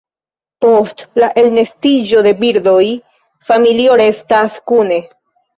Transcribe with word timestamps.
Post 0.63 1.03
la 1.23 1.27
elnestiĝo 1.41 2.23
de 2.29 2.33
birdoj, 2.45 2.83
familio 3.51 4.01
restas 4.03 4.61
kune. 4.73 5.03